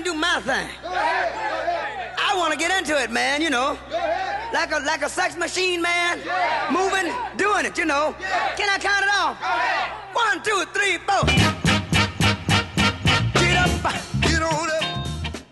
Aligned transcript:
and 0.00 0.04
do 0.04 0.14
my 0.14 0.40
thing. 0.40 0.68
I 2.28 2.34
want 2.36 2.52
to 2.52 2.58
get 2.58 2.70
into 2.78 2.96
it, 3.02 3.10
man, 3.10 3.42
you 3.42 3.50
know. 3.50 3.76
Like 4.52 4.72
a, 4.72 4.78
like 4.78 5.02
a 5.02 5.08
sex 5.08 5.36
machine, 5.36 5.80
man. 5.80 6.18
Moving, 6.70 7.12
doing 7.36 7.64
it, 7.66 7.76
you 7.76 7.84
know. 7.84 8.14
Can 8.56 8.68
I 8.68 8.78
count 8.78 9.04
it 9.06 9.12
off? 9.22 9.36
One, 10.24 10.42
two, 10.42 10.64
three, 10.72 10.98
four. 11.06 11.24
Get 13.40 13.56
up, 13.64 13.92
get 14.20 14.42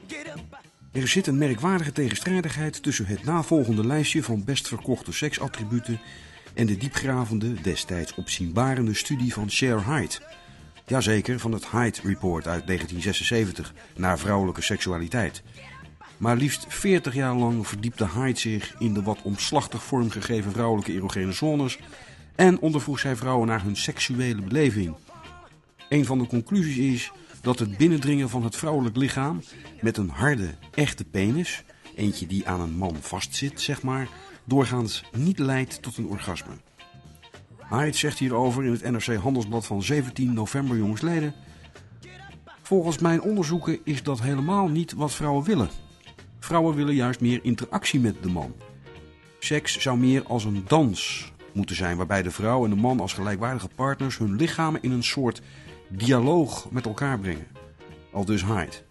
get 0.09 0.27
up. 0.27 0.41
Er 0.93 1.09
zit 1.09 1.27
een 1.27 1.39
merkwaardige 1.39 1.93
tegenstrijdigheid 1.93 2.83
tussen 2.83 3.07
het 3.07 3.25
navolgende 3.25 3.87
lijstje 3.87 4.23
van 4.23 4.45
best 4.45 4.69
verkochte 4.69 5.13
seksattributen 5.13 6.01
en 6.55 6.67
de 6.67 6.77
diepgravende, 6.77 7.61
destijds 7.61 8.15
opzienbarende 8.15 8.95
studie 8.95 9.33
van 9.33 9.51
Cher 9.51 9.85
Hyde. 9.85 10.15
Jazeker, 10.89 11.39
van 11.39 11.53
het 11.53 11.71
Hyde 11.71 11.99
Report 12.03 12.47
uit 12.47 12.67
1976 12.67 13.75
naar 13.97 14.19
vrouwelijke 14.19 14.63
seksualiteit. 14.63 15.43
Maar 16.17 16.37
liefst 16.37 16.65
40 16.69 17.15
jaar 17.15 17.35
lang 17.35 17.67
verdiepte 17.67 18.09
Hyde 18.09 18.39
zich 18.39 18.75
in 18.79 18.95
de 18.95 19.03
wat 19.03 19.23
omslachtig 19.23 19.83
vormgegeven 19.83 20.53
vrouwelijke 20.53 20.93
erogene 20.93 21.33
zones 21.33 21.79
en 22.35 22.59
ondervroeg 22.59 22.99
zij 22.99 23.17
vrouwen 23.17 23.47
naar 23.47 23.63
hun 23.63 23.77
seksuele 23.77 24.43
beleving. 24.43 24.95
Een 25.89 26.05
van 26.05 26.19
de 26.19 26.27
conclusies 26.27 26.77
is 26.77 27.13
dat 27.41 27.59
het 27.59 27.77
binnendringen 27.77 28.29
van 28.29 28.45
het 28.45 28.57
vrouwelijk 28.57 28.97
lichaam 28.97 29.43
met 29.81 29.97
een 29.97 30.11
harde, 30.11 30.55
echte 30.75 31.05
penis, 31.05 31.65
eentje 31.95 32.27
die 32.27 32.49
aan 32.49 32.61
een 32.61 32.77
man 32.77 32.97
vastzit, 33.01 33.61
zeg 33.61 33.83
maar, 33.83 34.09
doorgaans 34.45 35.05
niet 35.13 35.39
leidt 35.39 35.83
tot 35.83 35.97
een 35.97 36.09
orgasme. 36.09 36.53
Hyde 37.71 37.97
zegt 37.97 38.19
hierover 38.19 38.65
in 38.65 38.73
het 38.73 38.91
NRC 38.91 39.21
Handelsblad 39.21 39.67
van 39.67 39.83
17 39.83 40.33
november 40.33 40.77
jongsleden. 40.77 41.35
Volgens 42.63 42.99
mijn 42.99 43.23
onderzoeken 43.23 43.79
is 43.85 44.03
dat 44.03 44.23
helemaal 44.23 44.69
niet 44.69 44.93
wat 44.93 45.15
vrouwen 45.15 45.45
willen. 45.45 45.69
Vrouwen 46.39 46.75
willen 46.75 46.95
juist 46.95 47.21
meer 47.21 47.41
interactie 47.43 48.01
met 48.01 48.23
de 48.23 48.29
man. 48.29 48.55
Seks 49.39 49.81
zou 49.81 49.99
meer 49.99 50.23
als 50.27 50.45
een 50.45 50.65
dans 50.67 51.33
moeten 51.53 51.77
zijn, 51.77 51.97
waarbij 51.97 52.23
de 52.23 52.31
vrouw 52.31 52.65
en 52.65 52.71
de 52.71 52.77
man 52.77 53.01
als 53.01 53.13
gelijkwaardige 53.13 53.69
partners 53.75 54.19
hun 54.19 54.37
lichamen 54.37 54.83
in 54.83 54.91
een 54.91 55.05
soort 55.05 55.43
dialoog 55.89 56.71
met 56.71 56.87
elkaar 56.87 57.19
brengen. 57.19 57.47
Al 58.13 58.25
dus 58.25 58.45
Hyde. 58.45 58.88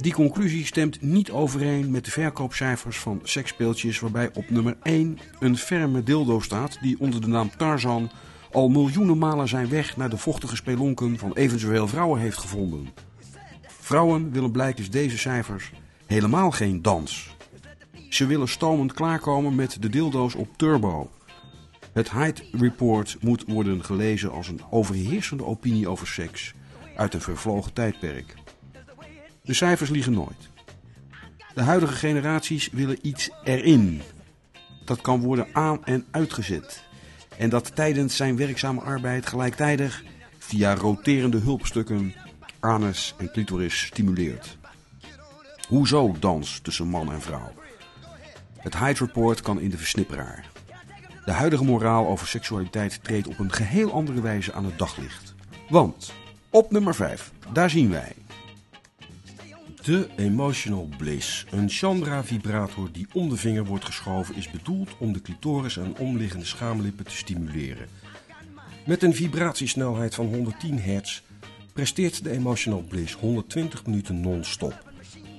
Die 0.00 0.12
conclusie 0.12 0.66
stemt 0.66 1.02
niet 1.02 1.30
overeen 1.30 1.90
met 1.90 2.04
de 2.04 2.10
verkoopcijfers 2.10 2.98
van 2.98 3.20
seksspeeltjes 3.22 4.00
waarbij 4.00 4.30
op 4.34 4.50
nummer 4.50 4.76
1 4.82 5.18
een 5.38 5.56
ferme 5.56 6.02
dildo 6.02 6.40
staat 6.40 6.78
die 6.80 7.00
onder 7.00 7.20
de 7.20 7.26
naam 7.26 7.50
Tarzan 7.56 8.10
al 8.52 8.68
miljoenen 8.68 9.18
malen 9.18 9.48
zijn 9.48 9.68
weg 9.68 9.96
naar 9.96 10.10
de 10.10 10.16
vochtige 10.16 10.56
spelonken 10.56 11.18
van 11.18 11.32
even 11.32 11.58
zoveel 11.58 11.88
vrouwen 11.88 12.20
heeft 12.20 12.38
gevonden. 12.38 12.88
Vrouwen 13.66 14.32
willen 14.32 14.50
blijkens 14.50 14.90
deze 14.90 15.18
cijfers 15.18 15.72
helemaal 16.06 16.50
geen 16.50 16.82
dans. 16.82 17.36
Ze 18.08 18.26
willen 18.26 18.48
stomend 18.48 18.92
klaarkomen 18.92 19.54
met 19.54 19.76
de 19.80 19.88
dildo's 19.88 20.34
op 20.34 20.48
turbo. 20.56 21.10
Het 21.92 22.10
Hyde 22.10 22.42
Report 22.52 23.16
moet 23.20 23.44
worden 23.46 23.84
gelezen 23.84 24.32
als 24.32 24.48
een 24.48 24.60
overheersende 24.70 25.44
opinie 25.44 25.88
over 25.88 26.06
seks 26.06 26.54
uit 26.96 27.14
een 27.14 27.20
vervlogen 27.20 27.72
tijdperk. 27.72 28.34
De 29.42 29.54
cijfers 29.54 29.90
liegen 29.90 30.12
nooit. 30.12 30.48
De 31.54 31.62
huidige 31.62 31.92
generaties 31.92 32.68
willen 32.72 32.98
iets 33.02 33.30
erin. 33.44 34.02
Dat 34.84 35.00
kan 35.00 35.20
worden 35.20 35.46
aan- 35.52 35.84
en 35.84 36.06
uitgezet. 36.10 36.82
En 37.36 37.50
dat 37.50 37.74
tijdens 37.74 38.16
zijn 38.16 38.36
werkzame 38.36 38.80
arbeid 38.80 39.26
gelijktijdig 39.26 40.02
via 40.38 40.74
roterende 40.74 41.38
hulpstukken 41.38 42.14
anus 42.60 43.14
en 43.18 43.30
clitoris 43.32 43.80
stimuleert. 43.80 44.58
Hoezo 45.68 46.16
dans 46.18 46.58
tussen 46.58 46.86
man 46.86 47.12
en 47.12 47.20
vrouw? 47.20 47.52
Het 48.56 48.76
Hyde 48.76 49.04
Report 49.04 49.40
kan 49.40 49.60
in 49.60 49.70
de 49.70 49.78
versnipperaar. 49.78 50.50
De 51.24 51.32
huidige 51.32 51.64
moraal 51.64 52.06
over 52.06 52.26
seksualiteit 52.26 53.04
treedt 53.04 53.26
op 53.26 53.38
een 53.38 53.52
geheel 53.52 53.92
andere 53.92 54.20
wijze 54.20 54.52
aan 54.52 54.64
het 54.64 54.78
daglicht. 54.78 55.34
Want 55.68 56.12
op 56.50 56.70
nummer 56.70 56.94
5, 56.94 57.32
daar 57.52 57.70
zien 57.70 57.90
wij 57.90 58.12
De 59.82 60.08
Emotional 60.16 60.88
Bliss, 60.98 61.46
een 61.50 61.68
Chandra-vibrator 61.68 62.92
die 62.92 63.06
om 63.12 63.28
de 63.28 63.36
vinger 63.36 63.64
wordt 63.64 63.84
geschoven, 63.84 64.34
is 64.36 64.50
bedoeld 64.50 64.96
om 64.98 65.12
de 65.12 65.20
clitoris 65.20 65.76
en 65.76 65.96
omliggende 65.96 66.44
schaamlippen 66.44 67.04
te 67.04 67.16
stimuleren. 67.16 67.88
Met 68.86 69.02
een 69.02 69.14
vibratiesnelheid 69.14 70.14
van 70.14 70.26
110 70.26 70.80
hertz 70.80 71.20
presteert 71.72 72.24
de 72.24 72.30
Emotional 72.30 72.82
Bliss 72.82 73.14
120 73.14 73.86
minuten 73.86 74.20
non-stop. 74.20 74.90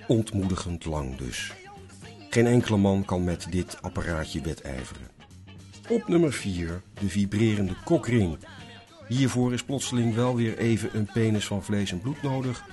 Ontmoedigend 0.08 0.86
lang 0.86 1.18
dus. 1.18 1.54
Geen 2.30 2.48
enkele 2.48 2.78
man 2.78 3.06
kan 3.06 3.24
met 3.24 3.48
dit 3.50 3.82
apparaatje 3.82 4.42
wedijveren. 4.42 5.08
Op 5.90 6.08
nummer 6.08 6.34
4 6.34 6.82
de 7.00 7.10
vibrerende 7.10 7.76
kokring. 7.84 8.38
Hiervoor 9.08 9.54
is 9.54 9.64
plotseling 9.64 10.16
wel 10.16 10.36
weer 10.36 10.58
even 10.58 10.90
een 10.94 11.10
penis 11.14 11.46
van 11.46 11.64
vlees 11.64 11.92
en 11.92 12.02
bloed 12.02 12.22
nodig, 12.22 12.64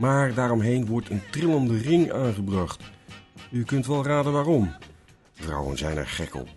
maar 0.00 0.34
daaromheen 0.34 0.86
wordt 0.86 1.10
een 1.10 1.22
trillende 1.30 1.78
ring 1.78 2.12
aangebracht. 2.12 2.82
U 3.50 3.64
kunt 3.64 3.86
wel 3.86 4.04
raden 4.04 4.32
waarom. 4.32 4.74
Vrouwen 5.34 5.78
zijn 5.78 5.96
er 5.96 6.06
gek 6.06 6.34
op. 6.34 6.48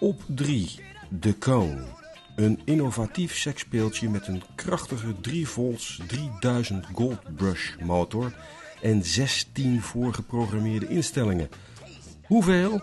Op 0.00 0.22
3 0.26 0.80
de 1.08 1.38
Cone. 1.38 1.84
Een 2.36 2.60
innovatief 2.64 3.36
seksspeeltje 3.36 4.08
met 4.08 4.26
een 4.26 4.42
krachtige 4.54 5.20
3 5.20 5.48
volts 5.48 6.00
3000 6.06 6.86
Gold 6.92 7.36
Brush 7.36 7.74
motor 7.80 8.32
en 8.82 9.04
16 9.04 9.82
voorgeprogrammeerde 9.82 10.88
instellingen. 10.88 11.48
Hoeveel? 12.26 12.82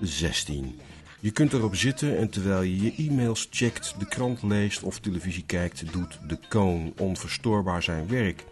16. 0.00 0.80
Je 1.20 1.30
kunt 1.30 1.52
erop 1.52 1.74
zitten 1.74 2.18
en 2.18 2.30
terwijl 2.30 2.62
je 2.62 2.82
je 2.82 3.08
e-mails 3.08 3.48
checkt, 3.50 3.94
de 3.98 4.08
krant 4.08 4.42
leest 4.42 4.82
of 4.82 4.98
televisie 4.98 5.44
kijkt, 5.46 5.92
doet 5.92 6.18
de 6.28 6.38
Cone 6.48 6.92
onverstoorbaar 6.96 7.82
zijn 7.82 8.08
werk. 8.08 8.44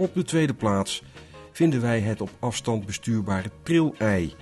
Op 0.00 0.14
de 0.14 0.22
tweede 0.22 0.54
plaats 0.54 1.02
vinden 1.52 1.80
wij 1.80 2.00
het 2.00 2.20
op 2.20 2.30
afstand 2.38 2.86
bestuurbare 2.86 3.50
trillei. 3.62 4.34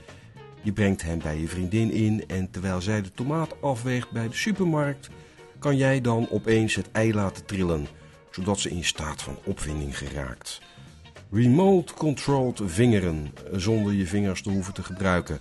Je 0.62 0.72
brengt 0.72 1.02
hem 1.02 1.18
bij 1.18 1.40
je 1.40 1.48
vriendin 1.48 1.92
in 1.92 2.24
en 2.26 2.50
terwijl 2.50 2.80
zij 2.80 3.02
de 3.02 3.12
tomaat 3.12 3.62
afweegt 3.62 4.10
bij 4.10 4.28
de 4.28 4.34
supermarkt, 4.34 5.08
kan 5.58 5.76
jij 5.76 6.00
dan 6.00 6.28
opeens 6.30 6.74
het 6.74 6.90
ei 6.92 7.14
laten 7.14 7.44
trillen, 7.44 7.86
zodat 8.30 8.58
ze 8.58 8.70
in 8.70 8.84
staat 8.84 9.22
van 9.22 9.38
opwinding 9.44 9.98
geraakt. 9.98 10.60
Remote 11.30 11.94
controlled 11.94 12.60
vingeren, 12.64 13.32
zonder 13.52 13.92
je 13.92 14.06
vingers 14.06 14.42
te 14.42 14.50
hoeven 14.50 14.74
te 14.74 14.82
gebruiken. 14.82 15.40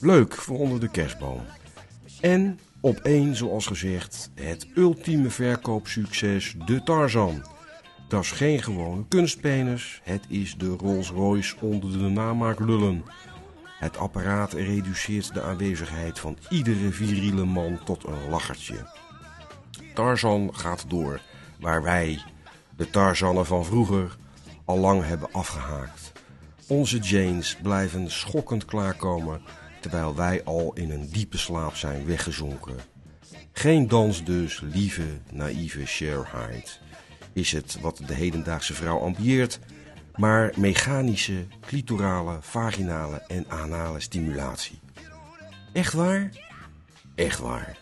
Leuk 0.00 0.34
voor 0.34 0.58
onder 0.58 0.80
de 0.80 0.90
kerstboom. 0.90 1.40
En 2.20 2.58
op 2.80 2.96
één, 2.96 3.36
zoals 3.36 3.66
gezegd, 3.66 4.30
het 4.34 4.66
ultieme 4.74 5.30
verkoopsucces, 5.30 6.54
de 6.66 6.82
Tarzan. 6.82 7.54
Dat 8.08 8.22
is 8.22 8.30
geen 8.30 8.62
gewone 8.62 9.04
kunstpenis, 9.08 10.00
het 10.02 10.24
is 10.28 10.56
de 10.56 10.68
Rolls 10.68 11.10
Royce 11.10 11.56
onder 11.60 11.92
de 11.92 12.08
namaaklullen. 12.08 13.04
Het 13.78 13.96
apparaat 13.96 14.52
reduceert 14.52 15.34
de 15.34 15.42
aanwezigheid 15.42 16.18
van 16.18 16.38
iedere 16.48 16.90
viriele 16.90 17.44
man 17.44 17.78
tot 17.84 18.06
een 18.06 18.28
lachertje. 18.30 18.86
Tarzan 19.94 20.50
gaat 20.54 20.84
door 20.88 21.20
waar 21.60 21.82
wij, 21.82 22.22
de 22.76 22.90
Tarzannen 22.90 23.46
van 23.46 23.64
vroeger, 23.64 24.16
al 24.64 24.78
lang 24.78 25.04
hebben 25.04 25.32
afgehaakt. 25.32 26.12
Onze 26.66 26.98
Janes 26.98 27.56
blijven 27.62 28.10
schokkend 28.10 28.64
klaarkomen 28.64 29.40
terwijl 29.80 30.14
wij 30.14 30.44
al 30.44 30.72
in 30.74 30.90
een 30.90 31.08
diepe 31.10 31.38
slaap 31.38 31.76
zijn 31.76 32.06
weggezonken. 32.06 32.76
Geen 33.52 33.88
dans 33.88 34.24
dus, 34.24 34.60
lieve, 34.60 35.06
naïeve 35.32 35.86
Cher 35.86 36.28
Hyde. 36.32 36.68
Is 37.36 37.52
het 37.52 37.78
wat 37.80 38.00
de 38.06 38.14
hedendaagse 38.14 38.74
vrouw 38.74 38.98
ambieert, 38.98 39.58
maar 40.14 40.52
mechanische, 40.56 41.46
clitorale, 41.60 42.38
vaginale 42.40 43.22
en 43.26 43.44
anale 43.48 44.00
stimulatie. 44.00 44.78
Echt 45.72 45.92
waar? 45.92 46.30
Echt 47.14 47.38
waar. 47.38 47.78